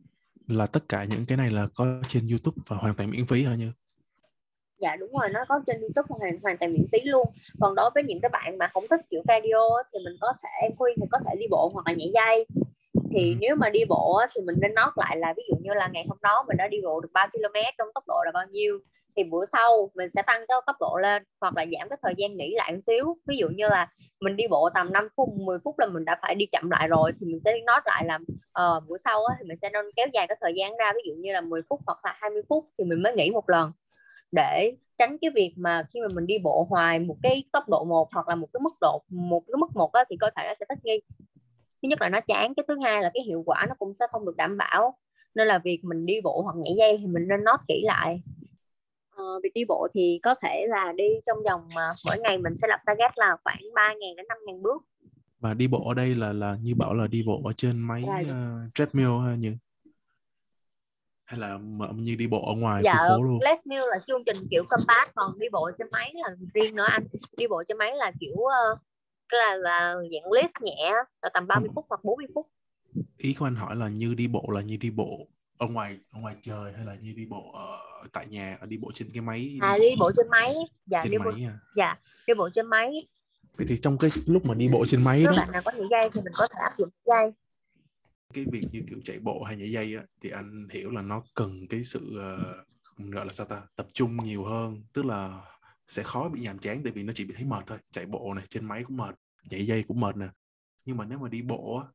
Là 0.48 0.66
tất 0.66 0.80
cả 0.88 1.04
những 1.04 1.26
cái 1.26 1.38
này 1.38 1.50
là 1.50 1.66
có 1.74 1.86
trên 2.08 2.28
YouTube 2.30 2.62
và 2.66 2.76
hoàn 2.76 2.94
toàn 2.94 3.10
miễn 3.10 3.26
phí 3.26 3.44
hả 3.44 3.54
như? 3.54 3.72
dạ 4.78 4.96
đúng 4.96 5.12
rồi 5.12 5.28
nó 5.30 5.44
có 5.48 5.60
trên 5.66 5.80
youtube 5.80 6.06
hoàn 6.08 6.38
hoàn 6.42 6.58
toàn 6.58 6.72
miễn 6.72 6.86
phí 6.92 6.98
luôn. 7.04 7.26
Còn 7.60 7.74
đối 7.74 7.90
với 7.94 8.02
những 8.02 8.20
cái 8.20 8.28
bạn 8.28 8.58
mà 8.58 8.68
không 8.68 8.84
thích 8.90 9.00
kiểu 9.10 9.22
cardio 9.28 9.82
thì 9.92 9.98
mình 10.04 10.16
có 10.20 10.32
thể 10.42 10.48
em 10.62 10.72
khuyên 10.78 10.96
thì 11.00 11.06
có 11.12 11.18
thể 11.26 11.36
đi 11.40 11.46
bộ 11.50 11.70
hoặc 11.74 11.86
là 11.86 11.92
nhảy 11.92 12.10
dây. 12.14 12.46
Thì 13.10 13.30
Ừ. 13.30 13.36
nếu 13.40 13.56
mà 13.56 13.70
đi 13.70 13.80
bộ 13.88 14.20
thì 14.34 14.42
mình 14.42 14.56
nên 14.60 14.74
nót 14.74 14.92
lại 14.96 15.16
là 15.16 15.34
ví 15.36 15.42
dụ 15.48 15.56
như 15.60 15.70
là 15.74 15.88
ngày 15.92 16.04
hôm 16.08 16.18
đó 16.22 16.44
mình 16.48 16.56
đã 16.56 16.68
đi 16.68 16.78
bộ 16.84 17.00
được 17.00 17.08
3 17.12 17.26
km 17.26 17.58
trong 17.78 17.88
tốc 17.94 18.04
độ 18.06 18.22
là 18.24 18.30
bao 18.34 18.44
nhiêu 18.50 18.78
thì 19.16 19.24
bữa 19.24 19.44
sau 19.52 19.90
mình 19.94 20.10
sẽ 20.14 20.22
tăng 20.22 20.44
cái 20.48 20.56
tốc 20.66 20.76
độ 20.80 20.98
lên 21.02 21.22
hoặc 21.40 21.56
là 21.56 21.64
giảm 21.78 21.88
cái 21.88 21.98
thời 22.02 22.14
gian 22.16 22.36
nghỉ 22.36 22.54
lại 22.56 22.72
một 22.72 22.80
xíu. 22.86 23.16
Ví 23.26 23.36
dụ 23.36 23.48
như 23.48 23.68
là 23.68 23.88
mình 24.20 24.36
đi 24.36 24.44
bộ 24.50 24.70
tầm 24.74 24.92
5 24.92 25.08
phút 25.16 25.28
10 25.34 25.58
phút 25.64 25.78
là 25.78 25.86
mình 25.86 26.04
đã 26.04 26.18
phải 26.22 26.34
đi 26.34 26.46
chậm 26.46 26.70
lại 26.70 26.88
rồi. 26.88 27.12
Thì 27.20 27.26
mình 27.26 27.40
sẽ 27.44 27.52
nói 27.66 27.80
lại 27.84 28.04
là 28.06 28.18
uh, 28.76 28.88
buổi 28.88 28.98
sau 29.04 29.24
á, 29.24 29.36
thì 29.38 29.48
mình 29.48 29.58
sẽ 29.62 29.70
nên 29.70 29.84
kéo 29.96 30.06
dài 30.12 30.26
cái 30.26 30.36
thời 30.40 30.52
gian 30.56 30.76
ra 30.76 30.92
ví 30.94 31.00
dụ 31.08 31.14
như 31.14 31.32
là 31.32 31.40
10 31.40 31.62
phút 31.68 31.80
hoặc 31.86 31.98
là 32.04 32.16
20 32.20 32.42
phút 32.48 32.68
thì 32.78 32.84
mình 32.84 33.02
mới 33.02 33.12
nghỉ 33.16 33.30
một 33.30 33.48
lần. 33.48 33.72
Để 34.32 34.76
tránh 34.98 35.18
cái 35.18 35.30
việc 35.34 35.54
mà 35.56 35.86
khi 35.94 36.00
mà 36.00 36.08
mình 36.14 36.26
đi 36.26 36.38
bộ 36.38 36.66
hoài 36.70 36.98
một 36.98 37.16
cái 37.22 37.44
tốc 37.52 37.68
độ 37.68 37.84
một 37.84 38.08
hoặc 38.12 38.28
là 38.28 38.34
một 38.34 38.48
cái 38.52 38.60
mức 38.60 38.74
độ 38.80 39.02
một 39.08 39.42
cái 39.46 39.56
mức 39.58 39.76
một 39.76 39.92
á, 39.92 40.04
thì 40.10 40.16
cơ 40.20 40.30
thể 40.36 40.42
nó 40.48 40.54
sẽ 40.60 40.66
thích 40.68 40.78
nghi. 40.84 41.00
Thứ 41.82 41.88
nhất 41.88 42.00
là 42.02 42.08
nó 42.08 42.20
chán 42.20 42.54
cái 42.54 42.64
thứ 42.68 42.78
hai 42.84 43.02
là 43.02 43.10
cái 43.14 43.22
hiệu 43.22 43.42
quả 43.46 43.66
nó 43.68 43.74
cũng 43.78 43.94
sẽ 44.00 44.06
không 44.12 44.26
được 44.26 44.36
đảm 44.36 44.56
bảo. 44.56 44.98
Nên 45.34 45.48
là 45.48 45.58
việc 45.58 45.80
mình 45.84 46.06
đi 46.06 46.20
bộ 46.24 46.42
hoặc 46.42 46.56
nhảy 46.56 46.74
dây 46.78 46.98
thì 46.98 47.06
mình 47.06 47.28
nên 47.28 47.44
nốt 47.44 47.60
kỹ 47.68 47.82
lại 47.84 48.20
ờ, 49.16 49.40
việc 49.42 49.50
đi 49.54 49.64
bộ 49.68 49.88
thì 49.94 50.20
có 50.22 50.34
thể 50.42 50.66
là 50.68 50.92
đi 50.96 51.04
trong 51.26 51.38
vòng 51.44 51.68
mà 51.74 51.94
mỗi 52.04 52.18
ngày 52.18 52.38
mình 52.38 52.56
sẽ 52.56 52.68
lập 52.68 52.80
target 52.86 53.18
là 53.18 53.36
khoảng 53.44 53.62
3.000 53.74 54.16
đến 54.16 54.26
5.000 54.28 54.62
bước 54.62 54.82
Và 55.40 55.54
đi 55.54 55.68
bộ 55.68 55.88
ở 55.88 55.94
đây 55.94 56.14
là 56.14 56.32
là 56.32 56.56
như 56.62 56.74
bảo 56.74 56.94
là 56.94 57.06
đi 57.06 57.22
bộ 57.26 57.42
ở 57.44 57.52
trên 57.56 57.78
máy 57.78 58.02
Dạ. 58.06 58.20
uh, 58.20 58.74
treadmill 58.74 59.10
hay 59.26 59.36
như? 59.38 59.56
Hay 61.24 61.40
là 61.40 61.58
như 61.94 62.14
đi 62.14 62.26
bộ 62.26 62.46
ở 62.46 62.54
ngoài 62.54 62.82
dạ 62.84 62.98
khu 62.98 63.14
phố 63.16 63.22
luôn? 63.22 63.38
Let's 63.40 63.56
Mill 63.64 63.82
là 63.90 63.98
chương 64.06 64.24
trình 64.26 64.36
kiểu 64.50 64.64
compact 64.68 65.14
còn 65.14 65.38
đi 65.38 65.46
bộ 65.52 65.70
trên 65.78 65.88
máy 65.92 66.12
là 66.14 66.36
riêng 66.54 66.74
nữa 66.76 66.86
anh 66.88 67.06
đi 67.36 67.46
bộ 67.48 67.62
trên 67.68 67.78
máy 67.78 67.96
là 67.96 68.12
kiểu 68.20 68.36
ờ, 68.36 68.76
là 69.32 69.54
là 69.54 69.94
dạng 69.94 70.32
list 70.32 70.52
nhẹ 70.60 70.92
là 71.22 71.28
tầm 71.34 71.46
30 71.46 71.68
Ừ. 71.68 71.72
phút 71.74 71.86
hoặc 71.88 72.04
40 72.04 72.26
phút 72.34 72.46
Ý 73.18 73.34
của 73.34 73.44
anh 73.46 73.54
hỏi 73.56 73.76
là 73.76 73.88
như 73.88 74.14
đi 74.14 74.26
bộ 74.28 74.44
là 74.54 74.60
như 74.60 74.76
đi 74.76 74.90
bộ 74.90 75.26
ở 75.58 75.66
ngoài 75.66 75.98
ở 76.10 76.20
ngoài 76.20 76.36
trời 76.42 76.72
hay 76.72 76.84
là 76.84 76.94
như 76.94 77.12
đi 77.12 77.26
bộ 77.26 77.52
ở 77.52 77.78
tại 78.12 78.26
nhà 78.26 78.58
ở 78.60 78.66
đi 78.66 78.76
bộ 78.76 78.90
trên 78.94 79.10
cái 79.12 79.22
máy 79.22 79.58
à 79.60 79.78
đi 79.78 79.94
bộ 79.98 80.12
trên 80.16 80.28
máy. 80.28 80.54
Dạ 80.86 81.00
trên 81.02 81.12
đi 81.12 81.18
bộ 81.18 81.30
máy 81.30 81.44
à. 81.44 81.58
dạ 81.76 81.98
đi 82.26 82.34
bộ 82.34 82.50
trên 82.50 82.66
máy. 82.66 83.06
Vậy 83.56 83.66
thì 83.68 83.78
trong 83.82 83.98
cái 83.98 84.10
lúc 84.26 84.46
mà 84.46 84.54
đi 84.54 84.68
bộ 84.72 84.86
trên 84.86 85.04
máy 85.04 85.18
nếu 85.18 85.30
đó 85.30 85.36
bạn 85.36 85.52
nào 85.52 85.62
có 85.64 85.70
nhảy 85.70 85.86
dây 85.90 86.10
thì 86.12 86.20
mình 86.20 86.32
có 86.36 86.46
thể 86.46 86.58
áp 86.60 86.72
dụng 86.78 86.88
dây. 87.04 87.32
Cái 88.34 88.44
việc 88.52 88.62
như 88.72 88.82
kiểu 88.90 88.98
chạy 89.04 89.18
bộ 89.18 89.42
hay 89.42 89.56
nhảy 89.56 89.70
dây 89.70 89.96
á 89.96 90.02
thì 90.20 90.30
anh 90.30 90.68
hiểu 90.70 90.90
là 90.90 91.02
nó 91.02 91.22
cần 91.34 91.66
cái 91.68 91.84
sự 91.84 92.18
ờ, 92.18 92.64
gọi 92.96 93.26
là 93.26 93.32
sao 93.32 93.46
ta 93.46 93.62
tập 93.76 93.86
trung 93.92 94.16
nhiều 94.24 94.44
hơn. 94.44 94.82
Tức 94.92 95.04
là 95.04 95.42
sẽ 95.88 96.02
khó 96.02 96.28
bị 96.28 96.40
nhàm 96.40 96.58
chán 96.58 96.80
tại 96.84 96.92
vì 96.92 97.02
nó 97.02 97.12
chỉ 97.16 97.24
bị 97.24 97.34
thấy 97.36 97.44
mệt 97.44 97.64
thôi. 97.66 97.78
Chạy 97.90 98.06
bộ 98.06 98.34
này 98.34 98.44
trên 98.48 98.64
máy 98.64 98.84
cũng 98.86 98.96
mệt 98.96 99.14
nhảy 99.50 99.66
dây 99.66 99.84
cũng 99.88 100.00
mệt 100.00 100.16
nè. 100.16 100.28
Nhưng 100.86 100.96
mà 100.96 101.04
nếu 101.04 101.18
mà 101.18 101.28
đi 101.28 101.42
bộ 101.42 101.78
á 101.78 101.86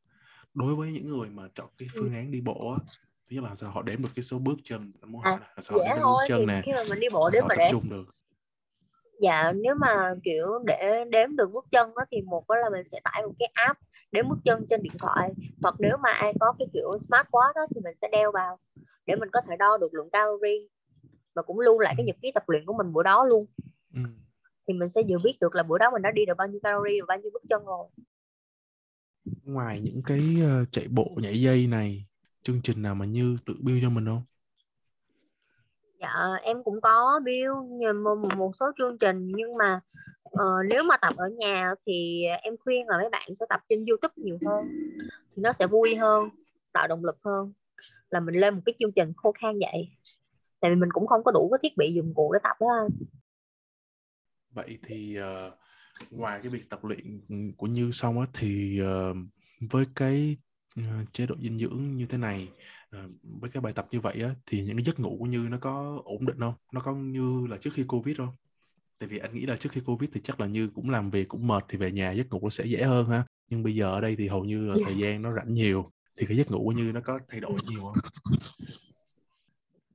đối 0.53 0.75
với 0.75 0.91
những 0.91 1.07
người 1.07 1.29
mà 1.29 1.43
chọn 1.55 1.69
cái 1.77 1.87
phương 1.93 2.13
án 2.13 2.31
đi 2.31 2.41
bộ 2.41 2.75
á 2.79 2.85
thứ 3.31 3.35
nhất 3.35 3.43
là 3.43 3.55
sao? 3.55 3.71
Họ 3.71 3.81
đếm 3.81 4.01
được 4.01 4.09
cái 4.15 4.23
số 4.23 4.39
bước 4.39 4.59
chân 4.63 4.91
anh 5.01 5.11
muốn 5.11 5.21
hỏi 5.21 5.39
À, 5.41 5.47
là 5.55 5.61
sao 5.61 5.77
họ 5.77 5.83
dễ 5.83 5.93
đếm 5.93 6.01
thôi 6.01 6.15
bước 6.17 6.25
chân 6.27 6.47
nè 6.47 6.61
khi 6.65 6.73
mà 6.73 6.83
mình 6.89 7.00
đi 7.00 7.07
bộ 7.09 7.23
họ 7.23 7.29
mà 7.31 7.47
tập 7.50 7.55
để 7.57 7.67
trung 7.71 7.89
được? 7.89 8.15
Dạ 9.21 9.51
nếu 9.51 9.75
mà 9.75 10.13
kiểu 10.23 10.45
để 10.65 11.05
đếm 11.09 11.35
được 11.35 11.51
bước 11.53 11.65
chân 11.71 11.93
đó, 11.95 12.05
thì 12.11 12.21
một 12.21 12.50
đó 12.50 12.55
là 12.55 12.69
mình 12.69 12.88
sẽ 12.91 13.00
tải 13.03 13.23
một 13.25 13.33
cái 13.39 13.50
app 13.53 13.79
đếm 14.11 14.29
bước 14.29 14.39
chân 14.45 14.65
trên 14.69 14.83
điện 14.83 14.93
thoại. 15.00 15.31
Hoặc 15.61 15.75
nếu 15.79 15.97
mà 15.97 16.11
ai 16.11 16.33
có 16.39 16.53
cái 16.59 16.67
kiểu 16.73 16.97
smartwatch 17.07 17.53
đó, 17.55 17.65
thì 17.75 17.81
mình 17.83 17.95
sẽ 18.01 18.07
đeo 18.11 18.31
vào 18.31 18.59
để 19.05 19.15
mình 19.15 19.29
có 19.33 19.41
thể 19.50 19.55
đo 19.59 19.77
được 19.77 19.93
lượng 19.93 20.09
calorie 20.09 20.67
và 21.33 21.41
cũng 21.41 21.59
lưu 21.59 21.79
lại 21.79 21.93
cái 21.97 22.05
nhật 22.05 22.15
ký 22.21 22.31
tập 22.31 22.43
luyện 22.50 22.65
của 22.65 22.73
mình 22.73 22.93
bữa 22.93 23.03
đó 23.03 23.25
luôn. 23.25 23.45
Ừ. 23.93 24.01
thì 24.67 24.73
mình 24.73 24.89
sẽ 24.89 25.01
vừa 25.09 25.17
biết 25.23 25.38
được 25.41 25.55
là 25.55 25.63
bữa 25.63 25.77
đó 25.77 25.91
mình 25.91 26.01
đã 26.01 26.11
đi 26.11 26.25
được 26.25 26.38
bao 26.38 26.47
nhiêu 26.47 26.59
calorie 26.63 27.01
và 27.01 27.05
bao 27.07 27.17
nhiêu 27.17 27.31
bước 27.33 27.43
chân 27.50 27.65
rồi. 27.65 27.88
Ngoài 29.43 29.81
những 29.81 30.01
cái 30.05 30.19
ờ, 30.43 30.65
chạy 30.71 30.88
bộ 30.88 31.11
nhảy 31.21 31.41
dây 31.41 31.67
này 31.67 32.05
chương 32.43 32.62
trình 32.63 32.81
nào 32.81 32.95
mà 32.95 33.05
như 33.05 33.38
tự 33.45 33.53
build 33.60 33.83
cho 33.83 33.89
mình 33.89 34.05
không? 34.05 34.24
Dạ 36.00 36.33
em 36.41 36.63
cũng 36.63 36.81
có 36.81 37.19
build 37.25 37.95
một, 38.03 38.15
một- 38.38 38.55
số 38.55 38.71
chương 38.77 38.98
trình 38.98 39.31
nhưng 39.36 39.57
mà 39.57 39.79
ờ, 40.24 40.45
nếu 40.69 40.83
mà 40.83 40.98
tập 40.98 41.13
ở 41.17 41.29
nhà 41.29 41.74
thì 41.86 42.24
em 42.41 42.55
khuyên 42.63 42.88
là 42.88 42.98
mấy 42.98 43.10
bạn 43.10 43.29
sẽ 43.39 43.45
tập 43.50 43.60
trên 43.69 43.86
YouTube 43.86 44.13
nhiều 44.15 44.38
hơn 44.45 44.71
thì 45.36 45.41
nó 45.41 45.53
sẽ 45.53 45.67
vui 45.67 45.95
hơn 45.95 46.29
tạo 46.74 46.88
động 46.88 47.05
lực 47.05 47.17
hơn 47.24 47.53
là 48.10 48.19
mình 48.19 48.36
lên 48.36 48.55
một 48.55 48.62
cái 48.65 48.75
chương 48.79 48.91
trình 48.91 49.13
khô 49.17 49.33
khan 49.41 49.60
vậy. 49.60 49.89
Tại 50.60 50.71
vì 50.71 50.75
mình 50.75 50.89
cũng 50.93 51.07
không 51.07 51.24
có 51.24 51.31
đủ 51.31 51.50
cái 51.51 51.60
thiết 51.63 51.77
bị 51.77 51.93
dụng 51.93 52.13
cụ 52.15 52.33
để 52.33 52.39
tập 52.43 52.55
đó 52.60 52.67
anh 52.81 53.07
vậy 54.53 54.79
thì 54.83 55.17
uh, 55.19 55.53
ngoài 56.12 56.39
cái 56.43 56.50
việc 56.51 56.69
tập 56.69 56.79
luyện 56.83 57.21
của 57.57 57.67
Như 57.67 57.91
xong 57.93 58.19
á 58.19 58.25
thì 58.33 58.79
uh, 58.81 59.17
với 59.71 59.86
cái 59.95 60.38
uh, 60.38 60.50
chế 61.13 61.25
độ 61.25 61.35
dinh 61.41 61.57
dưỡng 61.57 61.97
như 61.97 62.05
thế 62.05 62.17
này 62.17 62.49
uh, 62.97 63.11
với 63.23 63.49
cái 63.53 63.61
bài 63.61 63.73
tập 63.73 63.87
như 63.91 63.99
vậy 63.99 64.21
á 64.21 64.35
thì 64.45 64.63
những 64.63 64.77
cái 64.77 64.83
giấc 64.85 64.99
ngủ 64.99 65.17
của 65.19 65.25
Như 65.25 65.47
nó 65.51 65.57
có 65.61 66.01
ổn 66.05 66.25
định 66.25 66.39
không? 66.39 66.53
Nó 66.73 66.81
có 66.81 66.93
như 66.93 67.47
là 67.49 67.57
trước 67.57 67.69
khi 67.73 67.83
Covid 67.87 68.17
không? 68.17 68.35
Tại 68.99 69.09
vì 69.09 69.17
anh 69.17 69.33
nghĩ 69.33 69.45
là 69.45 69.55
trước 69.55 69.69
khi 69.71 69.81
Covid 69.85 70.09
thì 70.13 70.21
chắc 70.23 70.39
là 70.39 70.47
Như 70.47 70.69
cũng 70.75 70.89
làm 70.89 71.09
việc 71.09 71.27
cũng 71.27 71.47
mệt 71.47 71.65
thì 71.69 71.77
về 71.77 71.91
nhà 71.91 72.11
giấc 72.11 72.29
ngủ 72.29 72.39
nó 72.43 72.49
sẽ 72.49 72.65
dễ 72.65 72.83
hơn 72.83 73.09
ha. 73.09 73.23
Nhưng 73.49 73.63
bây 73.63 73.75
giờ 73.75 73.91
ở 73.91 74.01
đây 74.01 74.15
thì 74.15 74.27
hầu 74.27 74.45
như 74.45 74.67
là 74.67 74.75
thời 74.85 74.97
gian 74.97 75.21
nó 75.21 75.33
rảnh 75.33 75.53
nhiều 75.53 75.85
thì 76.17 76.25
cái 76.25 76.37
giấc 76.37 76.51
ngủ 76.51 76.63
của 76.65 76.71
Như 76.71 76.91
nó 76.93 77.01
có 77.03 77.19
thay 77.29 77.39
đổi 77.39 77.59
nhiều 77.67 77.81
không? 77.81 78.11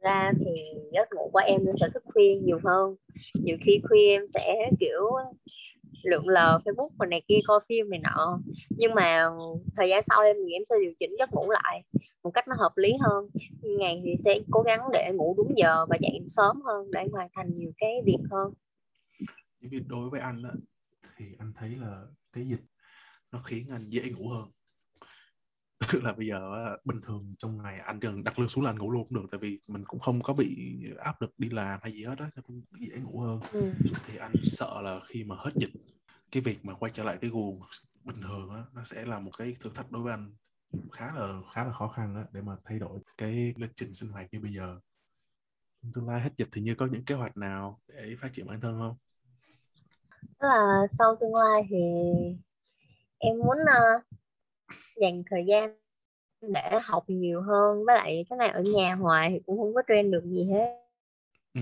ra 0.07 0.33
thì 0.39 0.81
giấc 0.93 1.09
ngủ 1.13 1.31
của 1.33 1.39
em 1.39 1.61
sẽ 1.81 1.89
thức 1.95 2.03
khuya 2.07 2.35
nhiều 2.43 2.61
hơn 2.65 2.95
nhiều 3.35 3.57
khi 3.67 3.81
khuya 3.89 4.11
em 4.11 4.23
sẽ 4.35 4.71
kiểu 4.81 5.01
lượn 6.03 6.29
lờ 6.29 6.59
Facebook 6.65 6.91
và 6.99 7.07
này 7.07 7.23
kia 7.29 7.39
coi 7.47 7.61
phim 7.69 7.91
này 7.91 8.01
nọ. 8.01 8.39
Nhưng 8.71 8.95
mà 8.95 9.29
thời 9.77 9.89
gian 9.89 10.03
sau 10.03 10.21
em 10.21 10.37
nghĩ 10.45 10.53
em 10.53 10.63
sẽ 10.69 10.77
điều 10.81 10.93
chỉnh 11.01 11.17
giấc 11.19 11.33
ngủ 11.33 11.51
lại 11.51 11.83
một 12.27 12.31
cách 12.35 12.49
nó 12.49 12.55
hợp 12.59 12.73
lý 12.77 12.93
hơn. 13.01 13.29
Ngày 13.63 14.03
thì 14.05 14.15
sẽ 14.25 14.41
cố 14.51 14.63
gắng 14.63 14.81
để 14.93 15.13
ngủ 15.15 15.35
đúng 15.37 15.53
giờ 15.57 15.87
và 15.89 15.97
dậy 16.01 16.21
sớm 16.29 16.61
hơn 16.63 16.91
để 16.91 17.07
hoàn 17.13 17.29
thành 17.35 17.59
nhiều 17.59 17.73
cái 17.79 17.93
việc 18.05 18.19
hơn. 18.31 18.53
Nhưng 19.61 19.89
đối 19.89 20.11
với 20.11 20.21
anh 20.21 20.43
á, 20.43 20.51
thì 21.17 21.25
anh 21.39 21.53
thấy 21.57 21.71
là 21.81 22.03
cái 22.33 22.49
dịch 22.49 22.63
nó 23.33 23.43
khiến 23.45 23.67
anh 23.71 23.89
dễ 23.89 24.03
ngủ 24.11 24.29
hơn. 24.29 24.51
Tức 25.93 26.05
là 26.05 26.13
bây 26.13 26.27
giờ 26.27 26.41
bình 26.85 27.01
thường 27.03 27.35
trong 27.39 27.63
ngày 27.63 27.79
anh 27.79 28.01
cần 28.01 28.25
đặt 28.25 28.39
lưng 28.39 28.49
xuống 28.49 28.65
là 28.65 28.71
anh 28.71 28.79
ngủ 28.79 28.91
luôn 28.91 29.09
cũng 29.09 29.23
được 29.23 29.27
tại 29.31 29.39
vì 29.39 29.61
mình 29.69 29.85
cũng 29.85 30.01
không 30.01 30.23
có 30.23 30.33
bị 30.33 30.79
áp 30.99 31.23
lực 31.23 31.31
đi 31.39 31.49
làm 31.51 31.81
hay 31.83 31.93
gì 31.93 32.05
hết 32.05 32.17
cũng 32.47 32.63
dễ 32.81 32.97
ngủ 32.97 33.21
hơn. 33.21 33.41
Ừ. 33.53 33.71
thì 34.07 34.17
anh 34.17 34.33
sợ 34.43 34.81
là 34.83 35.01
khi 35.09 35.25
mà 35.25 35.37
hết 35.39 35.51
dịch 35.55 35.71
cái 36.37 36.41
việc 36.41 36.65
mà 36.65 36.75
quay 36.75 36.93
trở 36.95 37.05
lại 37.05 37.19
cái 37.21 37.31
guồng 37.31 37.61
bình 38.05 38.21
thường 38.23 38.51
á 38.51 38.63
nó 38.75 38.85
sẽ 38.85 39.05
là 39.05 39.19
một 39.19 39.31
cái 39.39 39.57
thử 39.61 39.71
thách 39.75 39.93
đối 39.93 40.03
với 40.03 40.13
anh 40.13 40.35
khá 40.93 41.13
là 41.15 41.41
khá 41.55 41.65
là 41.65 41.73
khó 41.73 41.89
khăn 41.89 42.15
á 42.15 42.25
để 42.33 42.41
mà 42.41 42.57
thay 42.65 42.79
đổi 42.79 43.01
cái 43.19 43.55
lịch 43.57 43.71
trình 43.77 43.95
sinh 43.95 44.11
hoạt 44.11 44.27
như 44.33 44.41
bây 44.41 44.53
giờ 44.53 44.79
tương 45.95 46.09
lai 46.09 46.21
hết 46.21 46.31
dịch 46.37 46.49
thì 46.53 46.61
như 46.61 46.75
có 46.75 46.89
những 46.93 47.05
kế 47.05 47.15
hoạch 47.15 47.37
nào 47.37 47.81
để 47.89 48.17
phát 48.21 48.29
triển 48.33 48.47
bản 48.47 48.61
thân 48.61 48.79
không? 48.79 48.97
Tức 50.23 50.49
là 50.49 50.87
sau 50.99 51.17
tương 51.21 51.35
lai 51.35 51.63
thì 51.71 51.77
em 53.19 53.39
muốn 53.39 53.59
uh, 53.63 54.03
dành 55.01 55.23
thời 55.31 55.45
gian 55.47 55.77
để 56.41 56.79
học 56.85 57.05
nhiều 57.07 57.43
hơn 57.43 57.85
với 57.87 57.97
lại 57.97 58.25
cái 58.31 58.37
này 58.37 58.49
ở 58.49 58.63
nhà 58.63 58.95
hoài 58.95 59.31
thì 59.31 59.41
cũng 59.47 59.59
không 59.59 59.75
có 59.75 59.83
trend 59.89 60.13
được 60.13 60.25
gì 60.25 60.45
hết 60.53 60.77
ừ. 61.55 61.61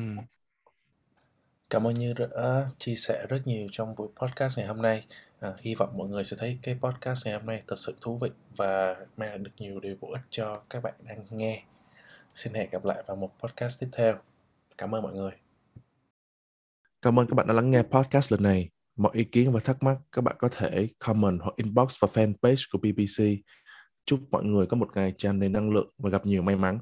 Cảm 1.75 1.87
ơn 1.87 1.95
Như 1.95 2.13
đã 2.13 2.27
à, 2.35 2.67
chia 2.79 2.95
sẻ 2.97 3.27
rất 3.29 3.47
nhiều 3.47 3.69
trong 3.73 3.95
buổi 3.95 4.09
podcast 4.17 4.59
ngày 4.59 4.67
hôm 4.67 4.83
nay. 4.83 5.07
À, 5.41 5.53
hy 5.61 5.75
vọng 5.75 5.97
mọi 5.97 6.09
người 6.09 6.25
sẽ 6.25 6.37
thấy 6.41 6.59
cái 6.63 6.79
podcast 6.81 7.27
ngày 7.27 7.35
hôm 7.35 7.47
nay 7.47 7.63
thật 7.67 7.75
sự 7.77 7.95
thú 8.01 8.19
vị 8.19 8.31
và 8.57 8.97
mang 9.17 9.29
lại 9.29 9.39
được 9.39 9.51
nhiều 9.59 9.81
điều 9.81 9.97
bổ 10.01 10.13
ích 10.13 10.21
cho 10.31 10.63
các 10.71 10.83
bạn 10.83 10.95
đang 11.03 11.25
nghe. 11.31 11.63
Xin 12.35 12.55
hẹn 12.55 12.71
gặp 12.71 12.85
lại 12.85 13.03
vào 13.07 13.17
một 13.17 13.31
podcast 13.43 13.81
tiếp 13.81 13.89
theo. 13.93 14.15
Cảm 14.79 14.95
ơn 14.95 15.03
mọi 15.03 15.13
người. 15.13 15.31
Cảm 17.03 17.19
ơn 17.19 17.27
các 17.27 17.35
bạn 17.35 17.47
đã 17.47 17.55
lắng 17.55 17.71
nghe 17.71 17.83
podcast 17.83 18.33
lần 18.33 18.43
này. 18.43 18.69
Mọi 18.97 19.13
ý 19.15 19.25
kiến 19.25 19.53
và 19.53 19.61
thắc 19.61 19.83
mắc 19.83 19.99
các 20.13 20.25
bạn 20.25 20.37
có 20.39 20.49
thể 20.49 20.89
comment 20.99 21.41
hoặc 21.43 21.57
inbox 21.57 21.95
vào 22.01 22.11
fanpage 22.15 22.63
của 22.73 22.79
BBC. 22.79 23.25
Chúc 24.07 24.21
mọi 24.31 24.45
người 24.45 24.67
có 24.67 24.77
một 24.77 24.89
ngày 24.95 25.15
tràn 25.19 25.41
đầy 25.41 25.49
năng 25.49 25.71
lượng 25.71 25.91
và 25.99 26.11
gặp 26.11 26.27
nhiều 26.27 26.43
may 26.43 26.57
mắn. 26.57 26.79